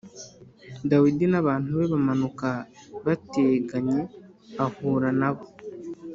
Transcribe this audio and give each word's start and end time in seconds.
Dawidi 0.89 1.25
n’abantu 1.29 1.67
be 1.77 1.85
bamanuka 1.93 2.49
bateganye, 3.05 3.99
ahura 4.65 5.09
na 5.19 5.29
bo. 5.35 5.45